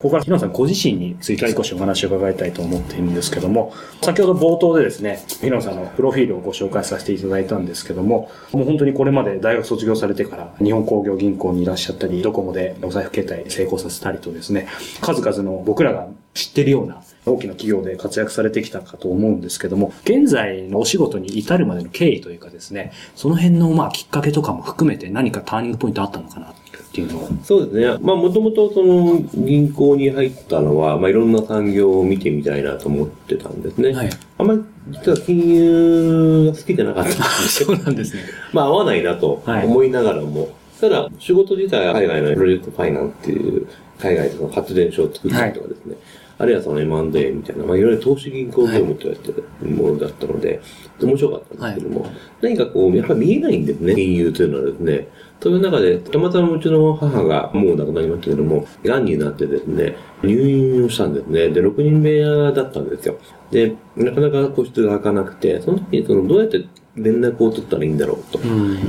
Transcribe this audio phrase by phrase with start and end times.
[0.00, 14.68] ここから平野さんご自身について少しお話を伺いたいと思っているんですけども、先ほど冒頭でですね、平野さんのプロフィールをご紹介させていただいたんですけども、もう本当にこれまで大学卒業されてから日本工業銀行にいらっしゃったり、ドコモでお財布携帯成功させたりとですね、
[15.02, 26.54] 数々の僕らが知ってるような大きな企業で活躍されてきたかと思うんですけども、現在のお仕事に至るまでの経緯というかですね、その辺のまあきっかけとかも含めて何かターニングポイントあったのかな
[26.90, 27.98] っていうのそうですね。
[28.02, 33.92] まあ、もともとその銀行に入ったのは、まあ、いろんな産業を見てみたいなと思ってたんですね。
[33.92, 34.10] はい。
[34.38, 38.22] あんまり実は金融が好きじゃなかったんです そうなんですね。
[38.52, 43.66] まあ、合わないなと思いながらも、はい、ただ、仕事自体は海外のプロジェクトファイナンっていう
[44.00, 50.62] 海外の発電所を作ったりとかですね、はいあるいはその M&A みたいな、まあ、いわゆる投資銀行業務と言われてるものだったので、
[50.98, 55.08] 面白かったんですけども、はい、何かこう、やっぱり見えないんですね、金融というのはですね。
[55.38, 61.50] という中で、たまたまうちの母がもう亡くなりましたけども、癌になってですね、入院をしたんですね。
[61.50, 63.18] で、6人部屋だったんですよ。
[63.50, 66.64] で、なかなか個室が開かなくて、その時にそのどうやって
[66.96, 68.40] 連絡を取ったらいいんだろうと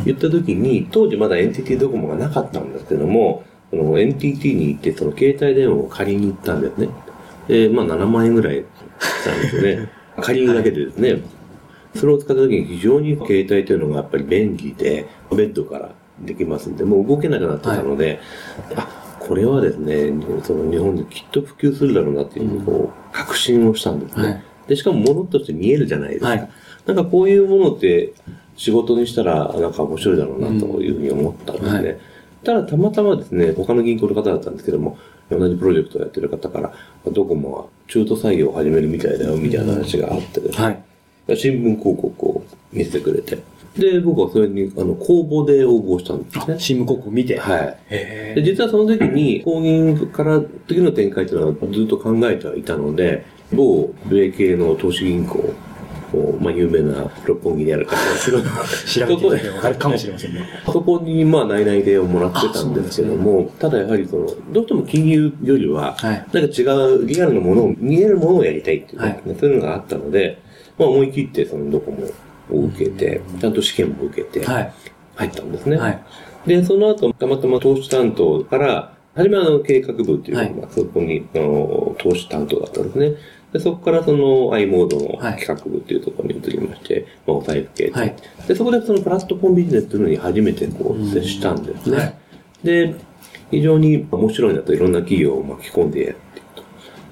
[0.05, 6.89] 言った時に、当時まだ NTT ドコモがなかったんですけども、その NTT に行ってその携帯電話を借りに行ったんですね。
[7.51, 8.65] で、まあ7万円ぐらいし
[9.25, 9.89] たんですよね。
[10.21, 11.21] 借りるだけでですね。
[11.95, 18.19] それを使った時に非常に携帯というのがやっぱり便利で、ベッドからできますんで、もう動けなくなってたので、はい、
[18.77, 18.87] あ、
[19.19, 24.23] これはですね、その日本できっと普及するだろうなっていう、こう、確信をしたんですね。
[24.23, 26.29] はい、で、しかも物として見えるじゃないですか。
[26.29, 26.49] はい、
[26.85, 28.13] なんかこういうものって
[28.55, 31.99] 仕事にしたらなんか面白いだろうなというふうに思ったんですね。
[32.43, 34.97] ただたまたまですね、他の銀行の方だったんですけども、
[35.35, 36.73] 同じプロジェクトをやってる方から、
[37.11, 40.83] ドコモは中途採用を始めるみたいだよ、みたいな話があってですね。
[41.27, 43.39] はい、新聞広告を見せてくれて。
[43.77, 46.59] で、僕はそれに、あの、公募で応募したんですね。
[46.59, 47.39] 新聞広告見て。
[47.39, 47.77] はい。
[48.35, 55.53] で、実はその時に、公認から次の展開というのはずっと考えてはいたので、某米系の投資銀行
[56.11, 60.45] こう、まあ、有名な六本木にある会社ですけど、調べてあるかもしれませんね。
[60.65, 70.41] そこに、まあ、内々でをもらってたんですけども、ね、ただやはりその、どうしても金融よりは、なんか違うリアルなものを、見えるものをやりたいっていう、ね、はい、そういうのがあったので、
[70.77, 72.05] まあ、思い切ってそのドコモ
[72.51, 75.77] を受けて、ちゃんと試験も受けて、入ったんですね。
[75.77, 76.03] はい、
[76.45, 83.13] で、その後、たまたま投資担当から、初めはあの計画部っていうのが、そこに、あの、投資担当だったんですね。
[83.53, 88.15] で、そこからその i モードの企画部っていうところに移りまして、はい、まあ、お財布系、はい、
[88.47, 91.97] で、そこでそのプラットフォームビジネスというのに初めてこう接したんですね。
[91.97, 92.15] はい、
[92.63, 92.95] で、
[93.51, 96.63] 非常に面白いなといろんな企業を巻き込んでやっていくと。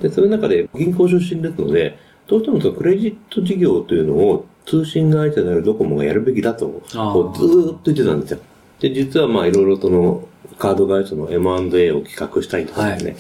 [0.02, 8.40] で、そういう中で銀行出身ですので、どうしてもそのクレジット事業というのを通信会社であるドコモがやるべきだと、こうずーっと言ってたんですよ。
[8.80, 10.26] で、実はまあいろいろその
[10.58, 13.16] カード会社の M&A を企画したりとかですね、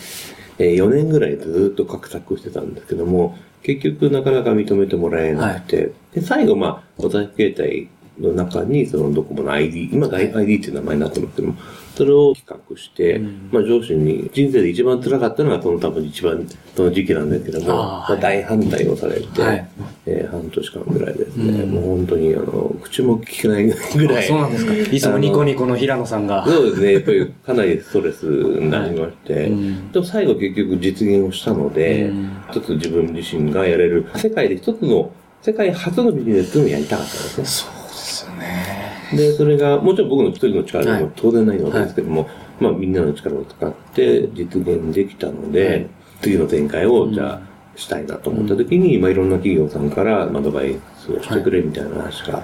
[0.59, 7.89] えー、4年ぐらいずっと画策してたんですけども、結局なかなか認めてもらえなくて、はい、で、最後、まあ、お財布携帯
[8.19, 11.56] の中に、そのドコモの ID、今 ID っていう名前になってますけども、
[12.00, 19.69] それを企画して、うん、まあ上司に人生で一番辛かったのがその多分一番その時期なんですけども、あまあ、大反対をされて、はい、
[20.06, 24.25] えー、半年間ぐらいですね、うん、もう本当にあの、口も聞けないぐらい。
[24.25, 24.74] そうなんですか。
[24.96, 26.47] いつもニコニコの平野さんが。
[26.47, 32.13] そうですね、やっぱりかなりストレスになりまして、はいうん、でも最後結局実現をしたので、
[32.50, 35.12] 一つ自分自身がやれる、世界で一つの、
[35.42, 37.78] 世界初のビジネスをやりたかったんですね。
[38.25, 39.07] ですよね。
[39.13, 45.88] で、それが、もちろん僕の一人の力でも当然ないわけですけども、はい、まあみんなの力を使って実現できたので、はい、
[46.21, 47.42] 次の展開をじゃあ
[47.75, 52.44] したいなと思った時に、うん、まあいろんな企業さんからアドバイスをしてくれみたいな話があっ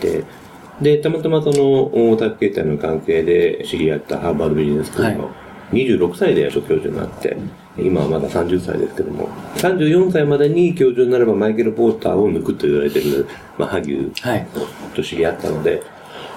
[0.00, 0.24] て、
[0.80, 5.30] で、たまたまその、大田携帯の関係で知り合ったハーバードビジネススクールの
[5.70, 7.36] 26歳で初教授になって、
[7.76, 13.26] 今はまだ30歳ですけども、34歳までに教授になればマイケル・ポーターを抜くと言われてる、
[13.58, 14.46] まあ、萩生
[14.94, 15.82] と知り合ったので、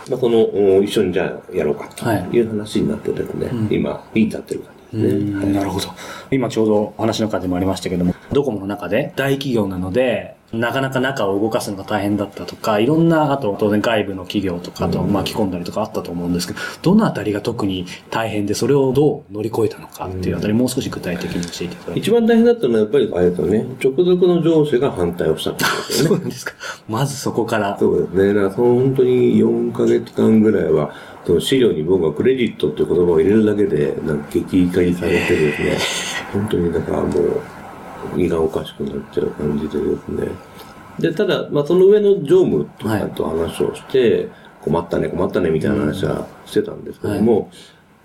[0.09, 2.05] まあ、その、一緒にじゃあやろうかと
[2.35, 2.41] い。
[2.41, 5.37] う話になってですね、はい、今、に至ってる感じね。
[5.37, 5.87] はい、なるほど。
[6.31, 26.07] 今ちょうどお話の中でもありましたけども、ドコモの中で大企業なので、なかなか中を動かすのが大変だったとか、いろんな、あと当然外部の企業とかと巻き込んだりとかあったと思うんですけど、どのあたりが特に大変で、それをどう乗り越えたのかっていうあたり、もう少し具体的に教えていただき一番大変だったのはやっぱり、あれですよね、直属の上司が反対をしたってことですよね。
[26.07, 26.53] そうなんですか。
[26.87, 27.77] まずそこから。
[27.77, 28.33] そうですね。
[28.33, 30.93] だからその本当に4ヶ月間ぐらいは、
[31.25, 35.77] その資料に僕がクレジットっていう言葉を入れるだけで、なんか激怒りされてですね、
[36.33, 37.41] 本当にだからもう、
[38.15, 40.27] 胃がおかしくなっちゃう感じでですね。
[40.99, 44.29] で、ただ、まあその上の常務とかと話をして、
[44.61, 47.51] 困ったね、困ったねみたいな話はしてたんですけども、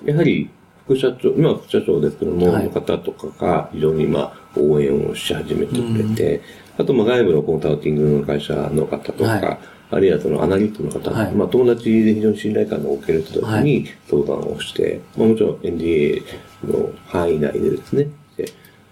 [0.04, 0.50] やはり
[0.84, 2.64] 副社長、今は副社長ですけども、はい。
[2.64, 6.42] の方とかが非常にまあ応援をし始めてくれて、
[6.78, 9.58] あとまあ外部のコンサルティングの会社の方とか、はい。
[9.90, 11.32] あるいはそのアナリストの方、はい。
[11.32, 16.22] まあ友達で非常に信頼感の置ける人たちに相談をして、まあもちろん NDA
[16.64, 18.46] の範囲内でですね、で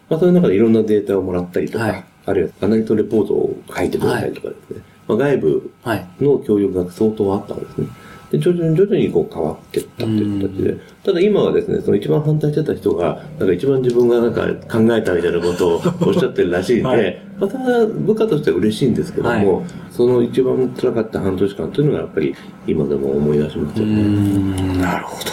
[0.09, 6.07] まあそういう中でいろんなデータをもらったりとか、はいあるいはアナリストレポートを書いてくれたりとかですね、まあ外部はい。
[6.21, 7.89] の協力が相当あったんですね。
[8.31, 10.77] で、徐々に徐々にこう変わっていったっていう形で。
[11.03, 22.35] ただ今はですね、その一番反対してた人が、なんか一番自分がなんか考えたみたいなことをおっしゃってるらしいんで、 はいまた部下としては嬉しいんですけども、はその一番辛かった半年間というのがやっぱり
[22.67, 23.95] 今でも思い出しますよね。
[23.95, 25.31] ん、なるほど。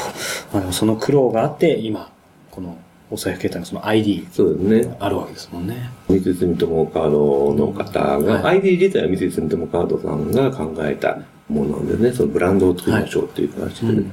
[0.53, 2.09] まあでもその苦労があって、今、
[2.57, 2.75] この
[3.11, 4.97] お財布携帯のその ID そうですね。
[4.99, 5.91] あるわけですもんね。
[6.09, 14.03] 三井住友カードの方が、はい ID 自体は三井住友カードさんが考えたものなんでね、そのブランドを作りましょうっていう話で、ね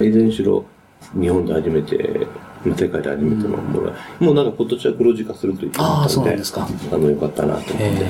[0.00, 0.64] いずれにしろ
[1.12, 2.26] 日本で初めて、
[2.64, 6.34] まあ世界で初めてのものが、もうなんか今年は黒字化すると言ってたので。
[6.92, 8.04] あの、よかったなと思って。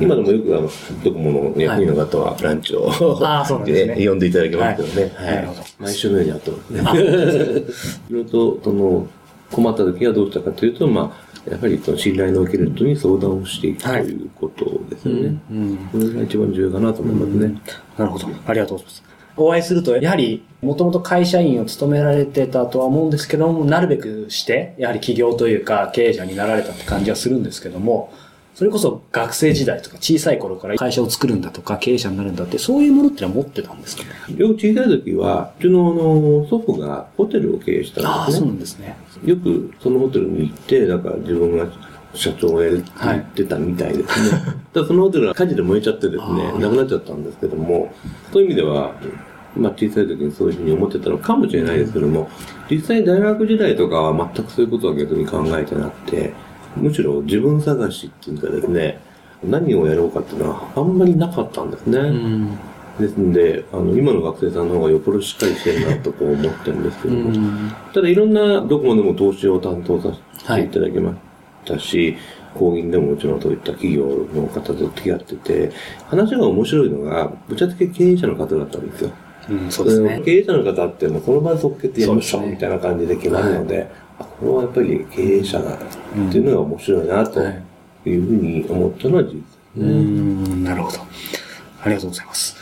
[0.00, 0.70] 今でもよくあの、
[1.04, 5.14] ドコモの役員の方はランチを、あーそうなんですね呼んでいただきますけどね。
[5.14, 5.48] はい
[5.78, 6.80] 毎週のようにやってますね。
[8.10, 9.06] いろいろと、その、
[9.52, 11.16] 困った時はどうしたかというと、ま
[11.46, 15.40] あ、やはりその信頼のおける人に相談をしていくとはいいうことですよね。
[15.50, 15.76] うん。
[15.92, 17.60] これが一番重要かなと思いますね。
[17.96, 18.28] なるほど。
[18.46, 19.08] ありがとうございます。
[19.36, 28.12] お会いすると、やはり、もともと会社員を務められてたとは思うんですけども、なるべくして、やはり起業というか、経営者になられたって感じはするんですけども、
[28.58, 34.34] それこそ学生時代とか小さい頃から会社を作るんだとか経営者になるんだって、そういうものってのは持ってたんですかね？
[34.36, 38.52] よく小さい時は、うちのあの祖父がホテルを経営したああ、んですねそうな。
[38.54, 38.96] んですね。
[39.24, 41.68] よくそのホテルに行って、だから自分が
[42.14, 44.42] 社長をやるって言ってたみたいですね。
[44.72, 47.92] た だそのホテルが火事で燃えちゃってですねなくなっちゃったんですけども、
[48.32, 48.92] そういう意味では、
[49.56, 52.28] まあ小さい時にそういうふうに思ってたのかもしれないですけども、
[52.68, 56.32] 実際大学時代とかは全くそういうことは逆に考えてなくて、
[56.76, 59.00] むしろ自分探しっていうかですね、
[59.44, 61.98] 何をやろうかっていうのはあんまりなかったんですね。
[61.98, 62.58] うん。
[62.98, 67.72] ですんで、あの、今の学生さんの方がよっぽどしっかりしてるなとこう思ってるんですけうども、ん。
[67.94, 71.16] ただいろんなドコモでも投資を担当させていただきまし
[71.64, 72.16] たし、
[72.54, 75.70] 工銀でももちろんそういった企業の方と付き合ってて、
[76.08, 79.10] 話が面白いのが、ぶっちゃけ経営者の方だったんですよ。
[79.48, 80.20] うん、そうですね。
[80.24, 85.78] 経営者の方ってもうその場で即決でやりましょそうみたいな感じで決まるので、あこれはやっぱり経営者だっ
[86.30, 87.62] ていうのが面白いなとはい
[88.08, 89.86] いうふうに思ったのは事実ですね。
[89.86, 90.98] ん、なるほど。
[91.82, 92.56] ありがとうございます。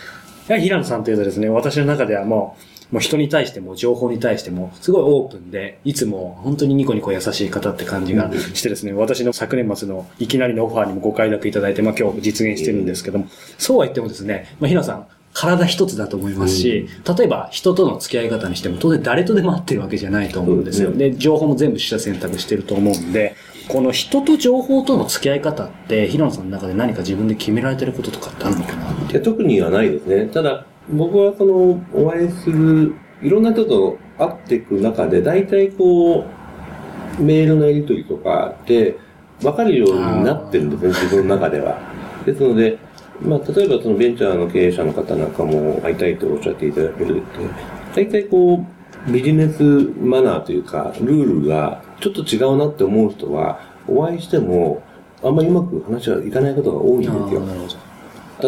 [0.49, 2.56] いや、平野さんというとですね、私の中ではも
[2.91, 13.27] う、もう人に対しても情報に対してもすごいオープンで、いつも本当にニコニコ優しい方って感じがしてですね、私の昨年末のいきなりのオファーにもご快諾いただいて、まあ今日実現してるんですけども、
[13.58, 15.06] そうは言ってもですね、まあ平野さん、
[15.38, 16.88] 体一つだと思いますし、
[17.19, 20.93] 例えば人との付き合い方にしても当然誰とでも会ってるわけじゃないと思うんですよ。
[20.93, 23.36] で、情報も全部取捨選択してると思うんで、
[23.69, 30.26] この人と情報との付き合い方って、平野さんの中で何か自分で決められてることとかってあるのかないや特にはないですね。
[30.32, 36.24] ただ、僕はその、お会いする、いろんな人と会っていく中で、大体こ
[37.20, 38.96] う、メールのやり取りとかで、
[39.43, 41.78] 分かるようになってるんですね、自分の中では。
[42.24, 42.78] ですので、
[43.20, 47.27] まあ、例えばそのベンチャーの経営者の方なんかも会いたいとおっしゃっていただけるって、
[47.94, 48.65] 大体こ
[49.08, 54.82] う、ビジネスマナーというか、ルールがちょっと違うなって思う人は、お会いしても、
[55.23, 57.43] あんまりうまく話はいかないことが多いんですよ。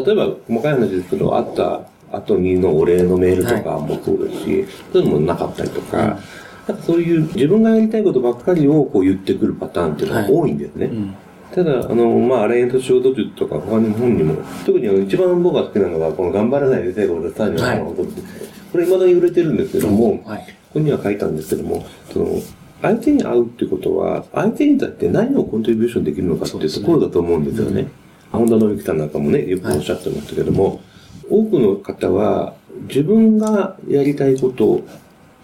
[0.05, 1.83] 例えば、細かい話ですけど、会った
[2.13, 6.19] 後にのお礼のメールとかもそうですし、そういうのもなかったりとか、
[6.67, 10.87] なんかそういう自分がやりたいことばっかりをこう言ってくるパターンっていうのが多いんですね。
[10.87, 11.15] うん。
[11.59, 20.39] ただ、あの、まあ、アレント仕事術とか他の本にも、特にあの一番僕が好きなのが、この頑張らないで成功でさにはいこれ未だに売れてるんですけども、はい。
[20.39, 22.41] ここには書いたんですけども、その、
[22.81, 27.89] 相手に会うってことは、相手にだって何をコントリビューションできるのかっていうところだと思うんですよね。
[28.31, 30.81] 本田信之さんなんかもね、よくおっしゃってましたけども、
[31.29, 32.55] 多くの方は
[32.89, 34.83] 自分がやりたいこと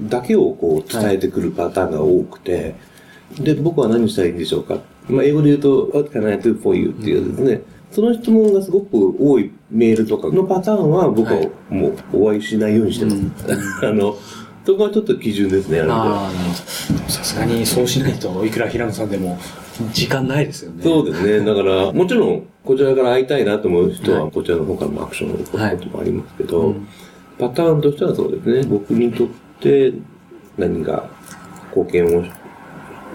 [0.01, 2.77] だけをこう伝えてくるパターンが多くて、
[3.41, 4.79] で、僕は何したらいいんでしょうか。
[5.09, 6.91] まあ、英語で言うと、What can I do for you?
[6.91, 13.17] っていうですね、その質問がすごく多いメールとかのパターンは僕はもうお会いしないようにしてます。
[13.87, 14.17] あの、
[14.65, 19.39] そこはちょっと基準ですね、ああさすがにそうしないと、いくら平野さんでも
[19.93, 20.83] 時間ないですよね。
[20.83, 21.41] そうですね。
[21.47, 26.87] だから、もちろん、こちらから会いたいなと思う人は、こちらの方からもアクションを起こすこともありますけど、はいうん、
[27.39, 28.67] パターンとしてはそうですね。
[28.67, 29.29] 僕にとっ
[29.61, 29.93] て
[30.57, 31.11] 何が
[31.77, 32.23] 貢献を、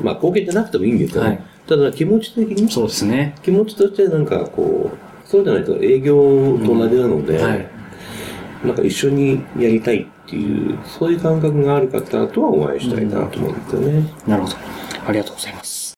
[0.04, 1.30] まあ貢献じゃなくてもいいんですよね。
[1.30, 3.36] はい、ただ気持ち的に、そうですね。
[3.44, 4.98] 気持ちとしてなんかこう、
[5.28, 7.68] そうじゃないと営業と同じなので、うんはい、
[8.66, 14.04] なんか一緒にやりたいっていう、そういう感覚がある方とはお会いしたいなと思うんですよね。
[14.26, 14.56] なるほど。
[15.06, 15.94] ありがとうございます。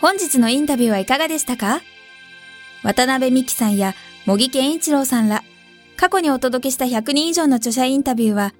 [0.00, 1.82] 本日のインタビューはいかがでしたか？
[2.82, 3.94] 渡辺美樹さんや
[4.24, 5.42] 茂木健一郎さんら、
[5.96, 8.54] 過去にお届けした100人以上の著者インタビューは、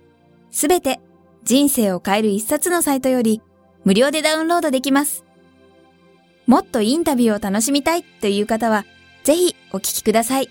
[0.51, 1.01] すべて
[1.45, 3.43] 人生を変える一冊のサイトより
[3.85, 5.25] 無料でダウンロードできます。
[6.47, 8.85] もっとインタビューを楽しみたいという方は、
[9.23, 10.49] ぜひお聞きください。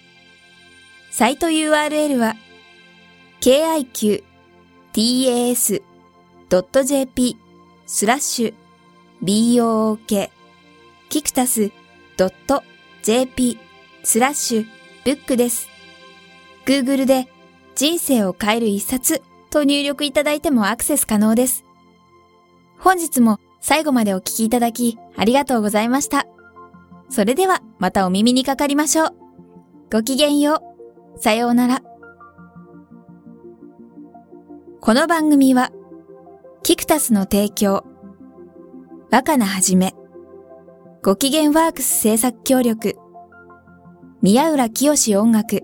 [1.11, 2.35] サイト URL は、
[3.41, 4.17] kiqtas.jp
[7.85, 8.53] スラッシュ
[9.23, 10.29] book
[11.09, 11.71] キクタス
[13.03, 13.57] .jp
[14.03, 14.65] スラッシュ
[15.03, 15.74] ブックです。
[16.65, 17.27] Google で
[17.75, 21.63] 人生を変える一冊と入力いただいてもアクセス可能です。
[22.79, 26.25] 本日も最後までお聞きいただきありがとうございました。
[27.09, 29.15] それではまたお耳にかかりましょう。
[29.91, 30.61] ごきげんよ
[31.15, 31.19] う。
[31.19, 31.81] さようなら。
[34.81, 35.71] この番組は、
[36.61, 37.83] キクタスの提供、
[39.11, 39.95] 若菜はじめ、
[41.01, 42.95] ごきげんワークス制作協力、
[44.21, 45.63] 宮浦清志音楽、